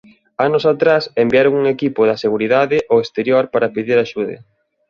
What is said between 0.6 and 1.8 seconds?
atrás enviaron un